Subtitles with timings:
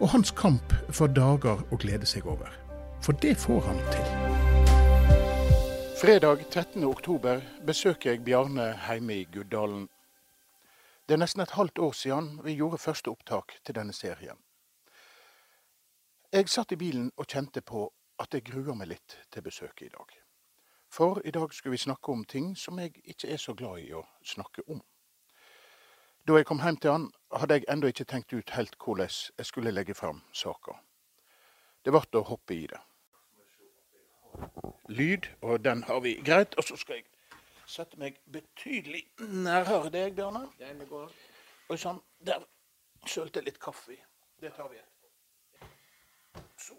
[0.00, 2.50] og hans kamp for dager å glede seg over.
[3.04, 4.08] For det får han til.
[6.00, 6.84] Fredag 13.
[6.84, 9.86] oktober besøker jeg Bjarne hjemme i Guddalen.
[11.08, 14.36] Det er nesten et halvt år siden vi gjorde første opptak til denne serien.
[16.32, 17.86] Jeg satt i bilen og kjente på
[18.18, 20.16] at jeg gruer meg litt til besøket i dag.
[20.90, 23.92] For i dag skulle vi snakke om ting som jeg ikke er så glad i
[23.94, 24.82] å snakke om.
[26.28, 29.46] Da jeg kom hjem til han, hadde jeg ennå ikke tenkt ut helt hvordan jeg
[29.46, 30.78] skulle legge fram saka.
[31.84, 32.80] Det ble å hoppe i det.
[34.88, 36.56] Lyd, og den har vi greit.
[36.56, 37.04] Og så skal jeg
[37.68, 40.48] sette meg betydelig nærmere deg, Bjørne.
[41.68, 42.40] Og sånn, der
[43.06, 43.96] sølte litt kaffe.
[44.40, 45.08] Det tar vi etterpå.
[46.56, 46.74] Så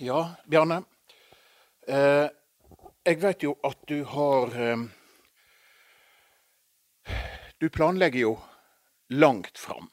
[0.00, 0.82] Ja, Bjarne.
[1.88, 2.28] Eh,
[3.06, 4.84] jeg vet jo at du har eh,
[7.64, 8.38] du planlegger jo
[9.08, 9.86] langt fram.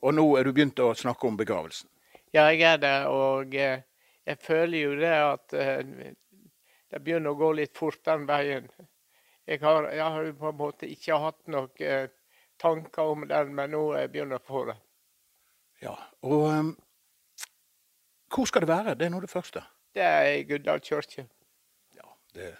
[0.00, 1.90] Og nå er du begynt å snakke om begravelsen.
[2.32, 2.94] Ja, jeg er det.
[3.12, 3.82] Og eh,
[4.24, 5.82] jeg føler jo det at eh,
[6.88, 8.70] det begynner å gå litt fort den veien.
[9.44, 12.08] Jeg har, jeg har på en måte ikke hatt noen eh,
[12.56, 14.78] tanker om den, men nå begynner jeg å få det.
[15.84, 16.72] Ja, og um,
[18.32, 18.96] hvor skal det være?
[18.96, 19.66] Det er nå det første.
[19.92, 21.28] Det er i Guddal kirke.
[21.92, 22.54] Ja, det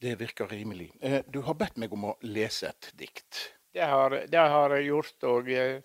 [0.00, 0.92] det virker rimelig.
[1.00, 3.44] Eh, du har bedt meg om å lese et dikt.
[3.74, 5.82] Det har, det har jeg gjort, og jeg,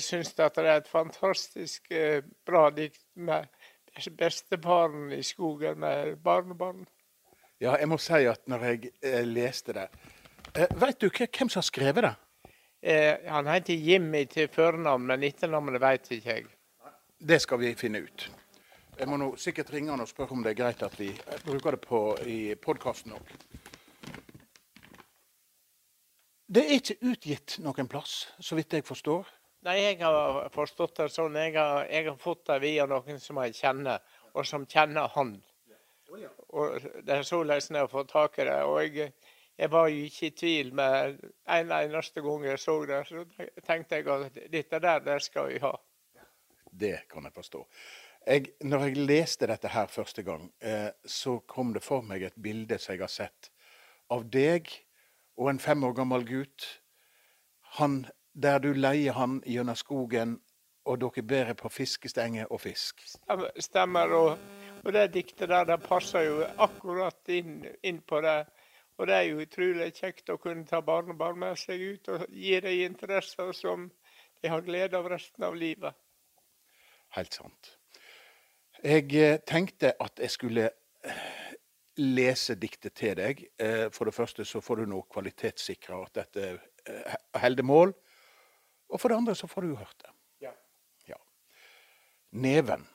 [0.00, 3.48] syns det er et fantastisk eh, bra dikt med
[4.18, 6.86] bestefaren i skogen med barnebarn.
[7.62, 9.88] Ja, jeg må si at når jeg eh, leste det
[10.52, 12.14] Veit Vet du hvem som har skrevet det?
[12.82, 16.48] Eh, han heter Jimmy til førnavn, men etternavnet vet ikke jeg.
[17.22, 18.26] Det skal vi finne ut.
[18.98, 21.08] Jeg må nå sikkert ringe han og spørre om det er greit at vi
[21.46, 23.30] bruker det på, i podkasten òg.
[26.52, 29.30] Det er ikke utgitt noen plass, så vidt jeg forstår.
[29.64, 31.38] Nei, jeg har forstått det sånn.
[31.38, 34.02] Jeg har, jeg har fått det via noen som jeg kjenner,
[34.34, 35.36] og som kjenner han.
[36.52, 38.58] Og Det er således jeg har fått tak i det.
[38.68, 39.14] Og jeg,
[39.56, 41.22] jeg, var jo ikke i tvil med
[41.56, 43.00] en eneste gang jeg så det.
[43.08, 43.24] Så
[43.64, 45.72] tenkte jeg at dette der, det skal vi ha.
[46.68, 47.64] Det kan jeg forstå.
[48.26, 52.38] Jeg, når jeg leste dette her første gang, eh, så kom det for meg et
[52.38, 53.50] bilde som jeg har sett
[54.12, 54.70] av deg
[55.40, 56.66] og en fem år gammel gutt.
[57.78, 60.36] Han, der du leier han gjennom skogen,
[60.84, 63.02] og dere bærer på fiskestenger og fisk.
[63.58, 64.14] Stemmer.
[64.18, 64.38] Og,
[64.82, 68.40] og det diktet der det passer jo akkurat inn, inn, på det.
[68.98, 72.58] Og det er jo utrolig kjekt å kunne ta barnebarn med seg ut og gi
[72.60, 73.88] dem interesser som
[74.42, 75.94] de har glede av resten av livet.
[77.14, 77.76] Helt sant.
[78.82, 81.26] Jeg eh, tenkte at jeg skulle eh,
[82.02, 83.44] lese diktet til deg.
[83.62, 86.48] Eh, for det første så får du nå kvalitetssikra at dette
[87.38, 87.92] holder mål.
[88.90, 90.10] Og for det andre så får du jo hørt det.
[90.48, 90.52] Ja.
[91.12, 91.20] ja.
[92.34, 92.88] Neven.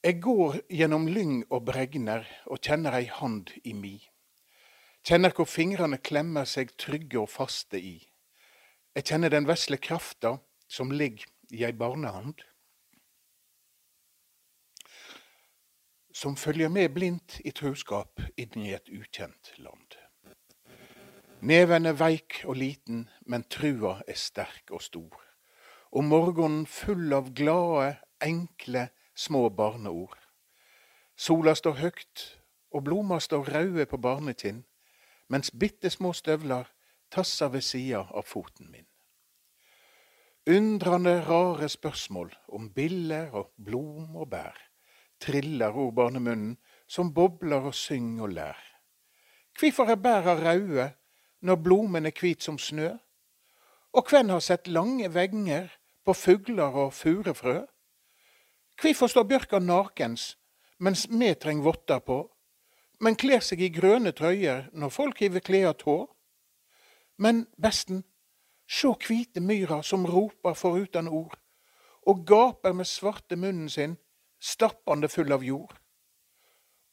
[0.00, 3.98] Jeg går gjennom lyng og bregner og kjenner ei hand i mi.
[5.04, 7.98] Kjenner hvor fingrene klemmer seg trygge og faste i.
[8.96, 12.40] Jeg kjenner den vesle krafta som ligger i ei barnehand.
[16.12, 19.96] Som følger med blindt i truskap inn i et ukjent land.
[21.40, 25.20] Neven er veik og liten, men trua er sterk og stor.
[25.90, 30.18] Og morgenen full av glade, enkle, små barneord.
[31.16, 32.26] Sola står høgt,
[32.70, 34.64] og blomma står røde på barnekinn,
[35.28, 36.68] mens bitte små støvler
[37.10, 38.86] tasser ved sida av foten min.
[40.50, 44.69] Undrende, rare spørsmål om biller og blom og bær
[45.20, 46.56] triller ord barnemunnen,
[46.88, 48.58] som bobler og synger og lær.
[49.58, 50.90] Kvifor er bæra raude
[51.40, 52.90] når blomen er kvit som snø?
[53.92, 55.68] Og kven har sett lange venger
[56.04, 57.60] på fugler og furefrø?
[58.80, 60.36] Kvifor står bjørka nakens
[60.80, 62.22] mens me treng votter på,
[63.00, 65.96] men kler seg i grønne trøyer når folk hiver klær tå?
[67.20, 68.04] Men besten,
[68.64, 71.36] sjå kvite myra som roper forutan ord,
[72.08, 73.98] og gaper med svarte munnen sin
[74.40, 75.76] stappande full av jord.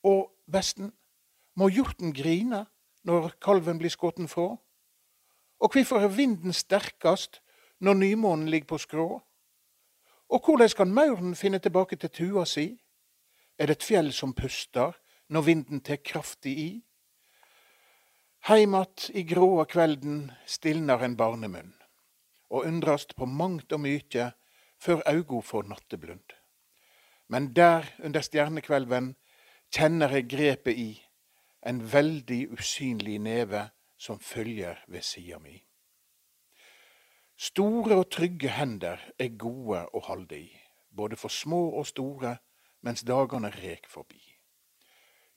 [0.03, 0.91] Og besten,
[1.57, 2.65] må hjorten grine
[3.07, 4.57] når kalven blir skutt fra?
[5.57, 7.41] Og hvorfor er vinden sterkest
[7.79, 9.07] når nymånen ligger på skrå?
[10.29, 12.75] Og hvordan kan mauren finne tilbake til tua si?
[13.57, 14.93] Er det et fjell som puster
[15.33, 16.71] når vinden tar kraftig i?
[18.47, 21.73] Heimat i gråa kvelden stilner en barnemunn,
[22.53, 24.29] og undrast på mangt og mykje
[24.79, 26.36] før augo får natteblund.
[27.27, 29.15] Men der under stjernekvelven
[29.73, 30.91] kjenner jeg grepet i,
[31.67, 35.57] en veldig usynlig neve som følger ved sida mi.
[37.37, 40.47] Store og trygge hender er gode å holde i,
[40.89, 42.37] både for små og store,
[42.81, 44.21] mens dagene rek forbi.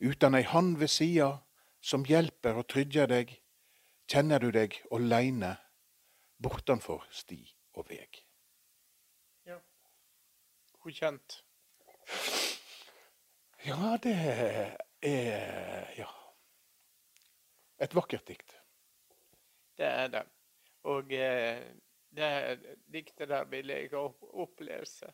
[0.01, 1.33] Utan ei hand ved sida
[1.81, 3.35] som hjelper og trygger deg,
[4.09, 5.57] kjenner du deg åleine
[6.41, 7.41] bortanfor sti
[7.77, 8.23] og veg.
[9.47, 9.59] Ja.
[10.81, 11.43] Hvor kjent?
[13.67, 14.15] Ja, det
[15.03, 16.09] er ja.
[17.81, 18.55] Et vakkert dikt.
[19.77, 20.25] Det er det.
[20.89, 21.63] Og eh,
[22.11, 22.31] det
[22.93, 25.13] diktet der vil jeg opplese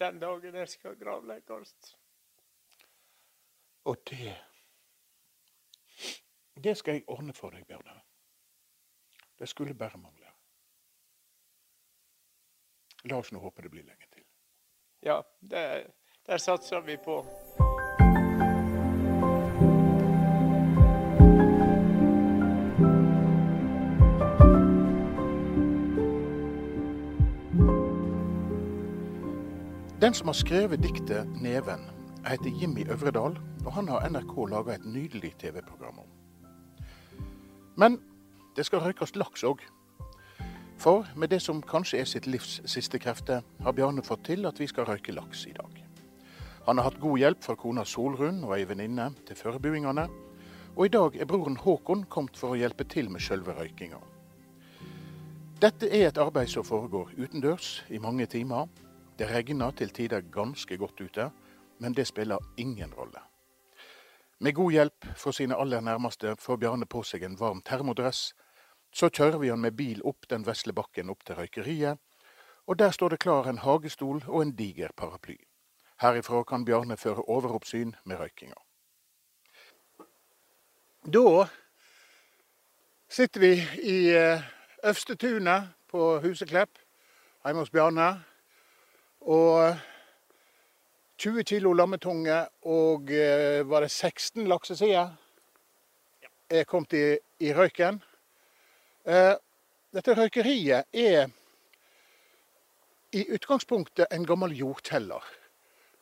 [0.00, 1.96] den dagen jeg skal gravlegges.
[3.84, 4.36] Og det
[6.64, 8.00] Det skal jeg ordne for deg, Bjørne.
[9.38, 10.30] Det skulle bare mangle.
[13.04, 14.13] La oss nå håpe det blir lenge til.
[15.04, 15.86] Ja, det,
[16.26, 17.24] der satser vi på.
[30.00, 31.90] Den som har skrevet diktet 'Neven',
[32.26, 36.06] heter Jimmy Øvredal, og han har NRK laga et nydelig TV-program om.
[37.76, 38.00] Men
[38.56, 39.60] det skal røykes laks òg.
[40.84, 44.58] For med det som kanskje er sitt livs siste krefter, har Bjarne fått til at
[44.60, 45.78] vi skal røyke laks i dag.
[46.66, 50.04] Han har hatt god hjelp fra kona Solrun og ei venninne til forberedelsene,
[50.76, 54.02] og i dag er broren Håkon kommet for å hjelpe til med sjølve røykinga.
[55.64, 58.68] Dette er et arbeid som foregår utendørs i mange timer.
[59.16, 61.30] Det regner til tider ganske godt ute,
[61.80, 63.24] men det spiller ingen rolle.
[64.40, 68.34] Med god hjelp fra sine aller nærmeste får Bjarne på seg en varm termodress.
[68.94, 71.98] Så kjører vi han med bil opp den vesle bakken opp til røykeriet,
[72.66, 75.36] og der står det klar en hagestol og en diger paraply.
[76.00, 78.56] Herifra kan Bjarne føre overoppsyn med røykinga.
[81.04, 81.46] Da
[83.08, 83.52] sitter vi
[83.82, 84.46] i eh,
[84.84, 86.78] Øvstetunet på Huseklepp
[87.44, 88.08] hjemme hos Bjarne.
[89.20, 89.76] Og
[91.18, 95.14] 20 kilo lammetunge og eh, var det 16 laksesider
[96.50, 98.02] er kommet i, i røyken.
[99.04, 99.34] Eh,
[99.94, 101.28] dette røykeriet er
[103.14, 105.26] i utgangspunktet en gammel jordkjeller.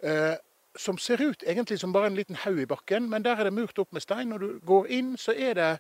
[0.03, 0.37] Eh,
[0.79, 3.57] som ser ut egentlig som bare en liten haug i bakken, men der er det
[3.57, 4.31] murt opp med stein.
[4.33, 5.73] Når du går inn, så er det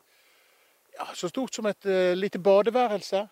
[0.98, 3.22] ja, så stort som et uh, lite badeværelse.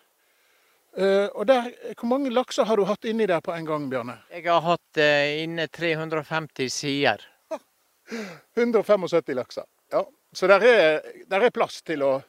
[0.97, 4.17] Uh, og der, Hvor mange lakser har du hatt inni der på en gang, Bjørne?
[4.33, 7.27] Jeg har hatt uh, inne 350 sider.
[8.57, 9.69] 175 lakser.
[9.93, 11.01] Ja, Så der er,
[11.31, 12.23] der er plass til å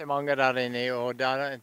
[0.00, 0.86] til mange der inne.
[0.96, 1.60] og der,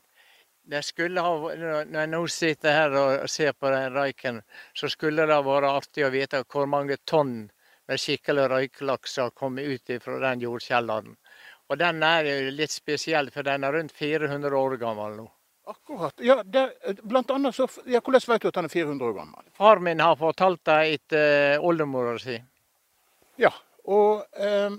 [0.69, 1.56] det skulle ha,
[1.86, 4.42] Når jeg nå sitter her og ser på den røyken,
[4.75, 7.50] så skulle det vært artig å vite hvor mange tonn
[7.88, 11.16] med skikkelig røyklaks har kommet ut fra den jordkjelleren.
[11.68, 15.28] Og den er jo litt spesiell, for den er rundt 400 år gammel nå.
[15.68, 16.14] Akkurat.
[16.23, 16.69] Ja, det,
[17.04, 19.47] blant annet så, ja, Hvordan vet du at den er 400 år gammel?
[19.56, 22.38] Far min har fortalt det etter oldemora si.
[23.35, 23.52] Ja,
[23.83, 24.78] og eh,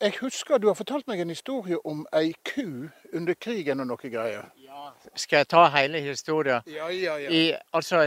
[0.00, 4.10] jeg husker du har fortalt meg en historie om ei ku under krigen og noe
[4.12, 4.50] greier.
[4.60, 4.90] Ja.
[5.16, 6.66] Skal jeg ta hele historien?
[6.68, 7.30] Ja, ja, ja.
[7.32, 8.02] I, altså,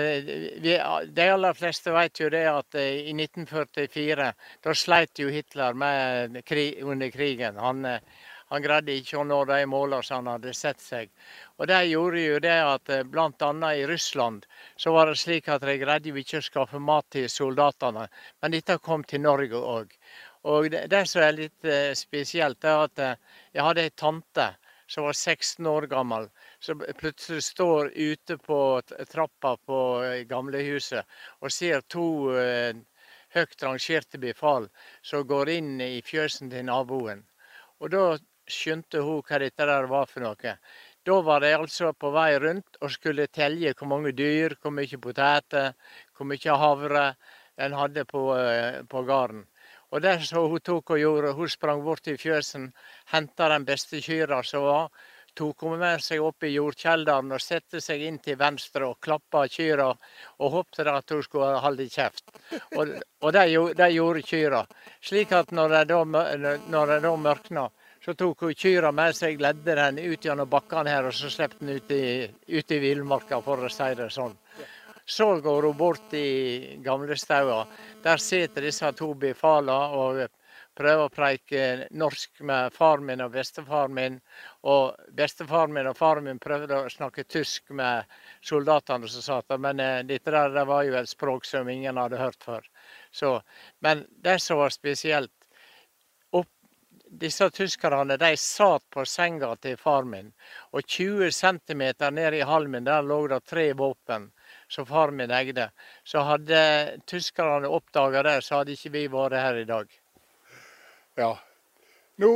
[0.62, 0.75] vi,
[1.17, 4.31] de aller fleste vet jo det at eh, i 1944
[4.65, 7.58] da sleit jo Hitler med krig, under krigen.
[7.58, 11.10] Han, eh, han greide ikke å nå de målene som han hadde sett seg.
[11.58, 13.51] Og Det gjorde jo det at eh, bl.a.
[13.74, 14.46] i Russland
[14.77, 18.08] så var det slik at de greide ikke å skaffe mat til soldatene.
[18.41, 19.99] Men dette kom til Norge òg.
[20.48, 21.69] Og det, det som er litt
[22.00, 23.01] spesielt, er at
[23.51, 24.46] jeg hadde ei tante
[24.89, 26.29] som var 16 år gammel,
[26.60, 28.60] som plutselig står ute på
[29.12, 29.79] trappa på
[30.29, 31.05] gamlehuset
[31.41, 32.74] og ser to eh,
[33.36, 34.65] høyt rangerte befal
[35.05, 37.22] som går inn i fjøsen til naboen.
[37.79, 38.05] Og da
[38.50, 40.55] skjønte hun hva dette der var for noe.
[41.05, 44.98] Da var de altså på vei rundt og skulle telle hvor mange dyr, hvor mye
[45.05, 45.75] poteter,
[46.17, 47.05] hvor mye havre
[47.60, 48.25] den hadde på,
[48.89, 49.46] på gården.
[49.89, 52.69] Og det som hun tok og gjorde, hun sprang bort til fjøsen,
[53.13, 54.91] henta den beste kyrne som var,
[55.39, 59.46] tok hun med seg opp i jordkjelleren og sette seg inn til venstre og klappa
[59.50, 59.89] kyrne
[60.39, 62.25] og håpte at hun skulle holde kjeft.
[62.75, 63.46] Og, og det,
[63.77, 64.63] det, gjorde kyrne.
[65.01, 66.03] Slik at når det da,
[66.69, 67.69] når mørkna,
[68.00, 71.58] Så tok hun kyrne med seg, ledde den ut gjennom bakkene her, og så slapp
[71.60, 74.38] den ut i, ut i villmarka, for å si det sånn.
[75.10, 77.68] Så går hun bort i gamlestaua.
[78.04, 80.20] Der sitter disse to befalene og
[80.78, 81.63] prøver å preike
[81.98, 84.20] norsk med far min og bestefar min.
[84.70, 88.06] Og bestefar min og far min prøvde å snakke tysk med
[88.46, 91.98] soldatene som satt der, men eh, dette der, det var jo et språk som ingen
[91.98, 92.70] hadde hørt før.
[93.10, 93.39] Så,
[93.82, 95.34] men det som var spesielt
[97.10, 100.28] Disse tyskerne de satt på senga til far min,
[100.70, 101.82] og 20 cm
[102.13, 104.28] ned i halmen der lå det tre våpen
[104.70, 105.70] som far min eide.
[106.04, 106.62] Så hadde
[107.10, 109.94] tyskerne oppdaga det, så hadde ikke vi vært her i dag.
[111.18, 111.34] Ja.
[112.20, 112.32] Nå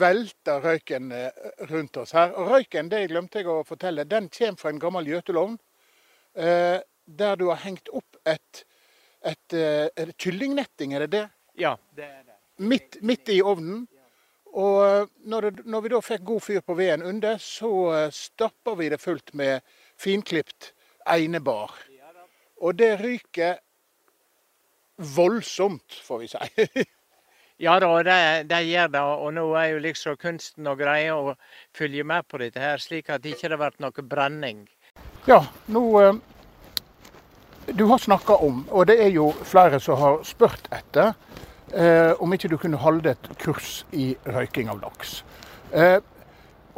[0.00, 1.30] velter røyken eh,
[1.70, 2.34] rundt oss her.
[2.34, 5.54] Og røyken, det glemte jeg å fortelle, den kommer fra en gammel gjøtelovn.
[6.34, 8.64] Eh, der du har hengt opp et,
[9.22, 11.24] et, eh, et kyllingnetting, er det det?
[11.62, 12.36] Ja, det er det.
[12.60, 13.86] Midt, midt i ovnen.
[14.50, 17.70] Og når, det, når vi da fikk god fyr på veden under, så
[18.12, 19.62] stappa vi det fullt med
[20.00, 20.72] finklipt
[21.10, 21.74] einebar.
[22.60, 23.58] Og det ryker
[25.16, 26.86] voldsomt, får vi si.
[27.60, 29.00] Ja da, det, det gjør det.
[29.20, 31.34] Og nå er jo liksom kunsten å greie å
[31.76, 34.62] følge med på dette her, slik at det ikke blir noe brenning.
[35.28, 36.14] Ja, nå eh,
[37.76, 41.12] Du har snakka om, og det er jo flere som har spurt etter,
[41.76, 45.20] eh, om ikke du kunne holde et kurs i røyking av laks.
[45.76, 46.00] Eh,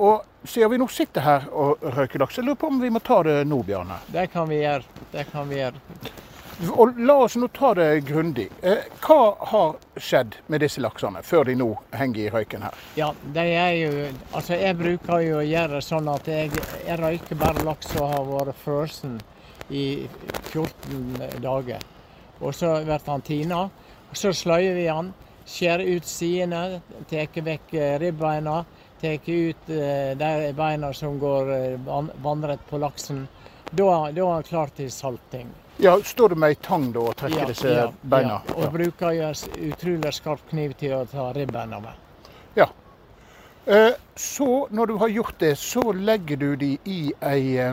[0.02, 3.02] og siden vi nå sitter her og røyker laks, jeg lurer på om vi må
[3.04, 4.00] ta det nå, Bjarne.
[4.11, 5.06] Det kan vi gjøre.
[5.12, 5.82] Det kan vi gjøre.
[6.71, 8.49] Og la oss nå ta det grundig.
[8.62, 12.76] Eh, hva har skjedd med disse laksene før de nå henger i røyken her?
[12.99, 13.92] Ja, det er jo
[14.32, 16.52] Altså, jeg bruker jo å gjøre det sånn at jeg,
[16.87, 19.18] jeg røyker bare laks som har vært frossen
[19.71, 19.87] i
[20.52, 21.82] 14 dager.
[22.42, 23.64] Og så blir han tina.
[24.12, 25.12] Så sløyer vi han.
[25.49, 26.80] Skjærer ut sidene,
[27.11, 28.62] tar vekk ribbeina.
[29.02, 31.78] Tar ut eh, de beina som går eh,
[32.23, 33.25] vannrett på laksen.
[33.71, 35.49] Da, da er han klar til salting.
[35.82, 38.37] Ja, Står du med ei tang da og trekker disse beina?
[38.47, 38.54] Ja.
[38.54, 42.30] Og bruker jo en utrolig skarp kniv til å ta ribbeina med.
[42.54, 42.68] Ja.
[43.66, 47.73] Eh, Så når du har gjort det, så legger du de i ei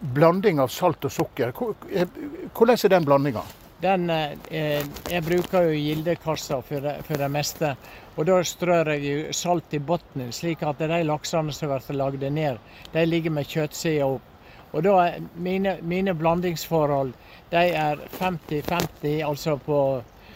[0.00, 1.52] blanding av salt og sukker.
[1.52, 3.42] Hvordan er den blandinga?
[3.82, 7.74] Den, eh, jeg bruker jo gildekassa for for det meste.
[8.16, 12.22] Og da strør jeg jo salt i bunnen, slik at de laksene som blir lagd
[12.32, 12.58] ned,
[12.92, 14.28] de ligger med kjøttsida opp.
[14.72, 17.12] Og da er mine, mine blandingsforhold
[17.50, 19.80] de er 50-50, altså på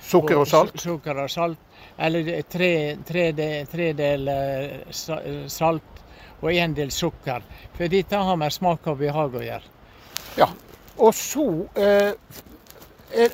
[0.07, 0.77] Sukker og salt?
[0.81, 1.59] Sukker og salt.
[1.99, 4.93] Eller er tre, tre, de- tre del eh,
[5.49, 6.03] salt
[6.43, 7.43] og én del sukker.
[7.75, 9.73] For dette har med smak og behag å gjøre.
[10.39, 10.47] Ja.
[10.99, 12.13] Og så eh,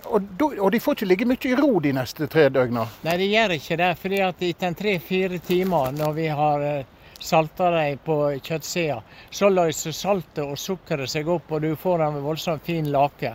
[0.05, 2.87] og, de får ikke ligge mye i ro de neste tre døgna?
[3.07, 3.93] Nei, de gjør ikke det.
[3.99, 6.85] fordi at etter tre-fire timer, når vi har eh,
[7.19, 12.23] salta dem på kjøttsida, så løser saltet og sukkeret seg opp, og du får en
[12.23, 13.35] voldsomt fin lake.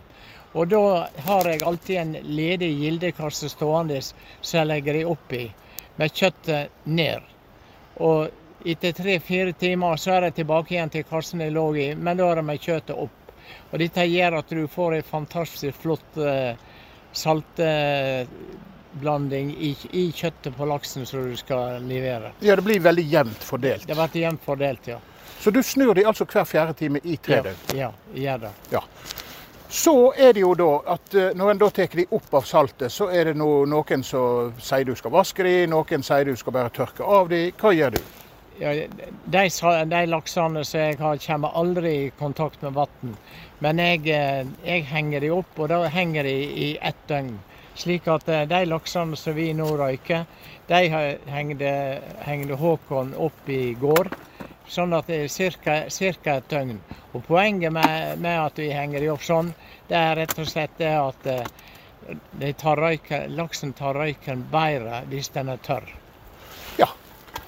[0.54, 5.44] Og da har jeg alltid en ledig gildekasse stående som jeg legger opp oppi,
[5.98, 7.22] med kjøttet ned.
[7.98, 8.30] Og
[8.66, 12.32] etter tre-fire timer så er jeg tilbake igjen til kassen jeg lå i, men da
[12.32, 13.17] er det med kjøttet opp.
[13.72, 16.56] Og dette gjør at du får en fantastisk flott eh,
[17.18, 22.32] salteblanding i, i kjøttet på laksen som du skal levere.
[22.44, 23.88] Ja, det blir veldig jevnt fordelt.
[23.88, 25.00] Det blir jevnt fordelt, ja.
[25.40, 27.56] Så du snur de altså hver fjerde time i tre Ja, døgn?
[27.78, 28.52] ja, gjør det.
[28.74, 28.82] Ja.
[29.70, 32.92] Så er det jo da at eh, når en da tar de opp av saltet,
[32.92, 36.70] så er det noen som sier du skal vaske de, noen sier du skal bare
[36.74, 37.52] tørke av de.
[37.60, 38.02] Hva gjør du?
[38.60, 39.42] Ja, de,
[39.86, 43.12] de laksene som jeg har, kommer aldri i kontakt med vann.
[43.62, 46.34] Men jeg, eh, jeg henger de opp, og da henger de
[46.66, 47.36] i ett døgn.
[47.78, 50.26] Slik at eh, de laksene som vi nå røyker,
[50.72, 50.80] de
[51.30, 54.10] hengde, Håkon opp i går.
[54.68, 55.78] Sånn at det er ca.
[56.34, 56.82] et døgn.
[57.14, 59.54] Og Poenget med, med at vi henger de opp sånn,
[59.88, 65.30] det er rett og slett det at eh, tar røyken, laksen tar røyken bedre hvis
[65.38, 65.94] den er tørr.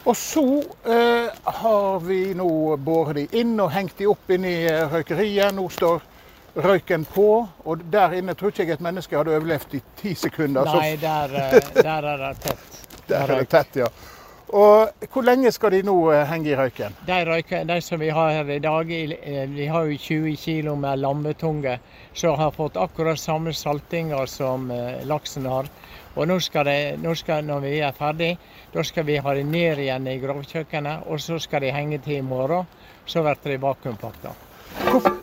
[0.09, 4.63] Og så eh, har vi nå båret de inn og hengt de opp inni i
[4.65, 5.53] eh, røykeriet.
[5.53, 6.01] Nå står
[6.65, 7.27] røyken på,
[7.69, 10.65] og der inne tror ikke jeg et menneske hadde overlevd i ti sekunder.
[10.65, 12.79] så Nei, der, eh, der er det tett.
[13.09, 13.87] Der er det tett, ja.
[14.49, 16.95] Og hvor lenge skal de nå eh, henge i røyken?
[17.05, 20.71] De, røyken, de som vi har her i dag, eh, vi har jo 20 kg
[20.73, 21.77] med lammetunge,
[22.17, 25.69] som har fått akkurat samme saltinger som eh, laksen har.
[26.15, 28.33] Og nå skal de, nå skal, når vi er ferdig,
[28.73, 32.23] da skal vi ha de ned igjen i grovkjøkkenet, og så skal de henge til
[32.23, 32.65] i morgen.
[33.05, 34.48] Så blir de vakuumpakka.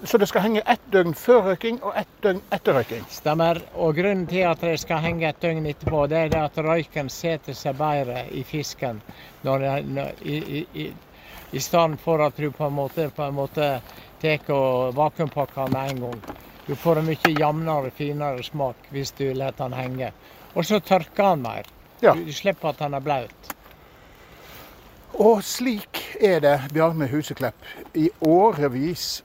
[0.06, 3.02] Så det skal henge ett døgn før røyking og ett døgn etter røyking?
[3.10, 3.58] Stemmer.
[3.74, 7.56] Og grunnen til at det skal henge et døgn etterpå, det er at røyken setter
[7.56, 9.00] seg bedre i fisken.
[9.42, 10.86] Når når, i, i, i,
[11.52, 13.70] I stedet for at du på en måte, på en måte
[14.22, 16.22] tar og vakuumpakker med en gang.
[16.66, 20.12] Du får en mye jevnere, finere smak hvis du lar den henge.
[20.54, 21.68] Og så tørker den mer.
[22.02, 22.14] Ja.
[22.14, 23.52] Du, du slipper at den er blaut.
[25.16, 29.22] Og slik er det Bjarne Huseklepp i årevis.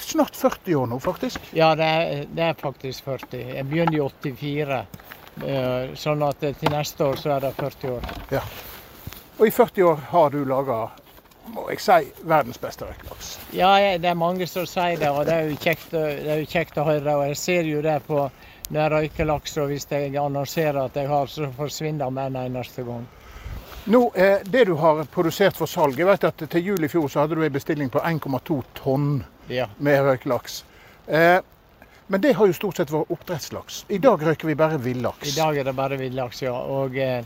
[0.00, 1.40] Snart 40 år nå, faktisk.
[1.52, 3.40] Ja, det er, det er faktisk 40.
[3.56, 4.78] Jeg begynte i 84.
[5.44, 8.08] eh, Sånn at til neste år så er det 40 år.
[8.32, 8.42] Ja.
[9.38, 10.78] Og i 40 år har du laga,
[11.54, 13.34] må jeg si, verdens beste røykelaks.
[13.56, 16.48] Ja, det er mange som sier det, og det er jo kjekt, det er jo
[16.50, 17.14] kjekt å høre.
[17.20, 18.24] Og jeg ser jo det på
[18.68, 22.42] når jeg røyker laks, og hvis jeg annonserer at jeg har, så forsvinner med en
[22.48, 23.06] eneste gang.
[23.88, 27.06] Nå, eh, Det du har produsert for salg Jeg vet at Til jul i fjor
[27.08, 29.68] så hadde du en bestilling på 1,2 tonn Ja.
[29.78, 30.64] med røykelaks.
[31.06, 31.40] Eh,
[32.08, 33.82] men det har jo stort sett vært oppdrettslaks.
[33.92, 36.52] I dag røyker vi bare I dag er det bare villaks, ja.
[36.52, 37.24] Og eh,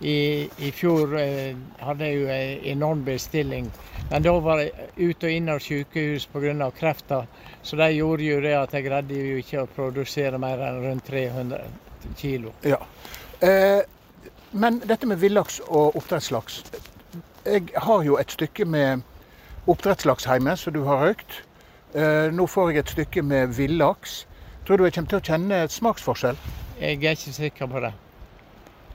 [0.00, 3.70] i, i fjor eh, hadde jeg jo en enorm bestilling.
[4.10, 6.70] Men da var jeg ute og inn av sykehus pga.
[6.70, 7.26] krefter.
[7.62, 11.06] Så det gjorde jo det at jeg greide jo ikke å produsere mer enn rundt
[11.06, 11.64] 300
[12.16, 12.52] kilo.
[12.62, 12.78] Ja.
[13.40, 13.82] Eh,
[14.52, 16.62] men dette med villaks og oppdrettslaks
[17.44, 19.02] Jeg har jo et stykke med
[19.68, 21.42] oppdrettslaks hjemme som du har røykt.
[21.98, 24.20] Eh, nå får jeg et stykke med villaks.
[24.66, 26.36] Tror du jeg kommer til å kjenne et smaksforskjell?
[26.78, 27.90] Jeg er ikke sikker på det.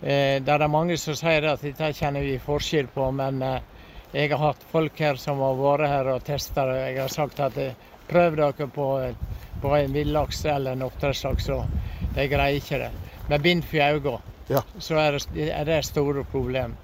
[0.03, 3.57] Eh, det er mange som sier at dette kjenner vi forskjell på, men eh,
[4.13, 6.77] jeg har hatt folk her som har vært her og testa det.
[6.93, 7.59] Jeg har sagt at
[8.07, 8.87] prøv dere på,
[9.63, 12.91] på en villaks eller en oppdrettslaks, og de greier ikke det.
[13.27, 14.19] Med bind for øynene
[14.51, 14.61] Ja.
[14.79, 16.75] så er det, er det store problem.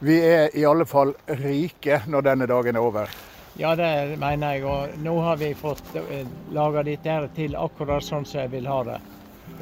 [0.00, 3.10] Vi er i alle fall rike når denne dagen er over.
[3.58, 4.64] Ja, det mener jeg.
[4.68, 8.82] Og nå har vi fått eh, laga dette til akkurat sånn som jeg vil ha
[8.84, 8.98] det.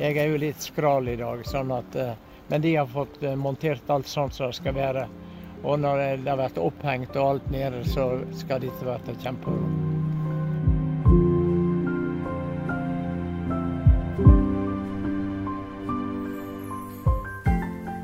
[0.00, 2.14] Jeg er jo litt skral i dag, sånn at eh,
[2.48, 5.06] Men de har fått eh, montert alt sånn som det skal være.
[5.62, 9.70] Og når det har vært opphengt og alt nede, så skal dette være kjempebra.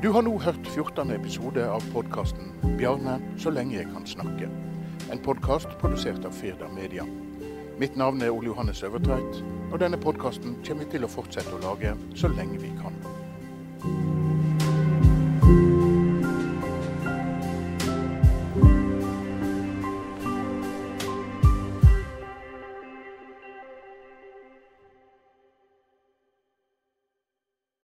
[0.01, 1.13] Du har nå hørt 14.
[1.13, 4.70] episode av podkasten 'Bjarne så lenge jeg kan snakke'.
[5.11, 7.05] En podkast produsert av Firda Media.
[7.77, 11.59] Mitt navn er Ole Johannes Øvertveit, og denne podkasten kommer vi til å fortsette å
[11.65, 12.95] lage så lenge vi kan.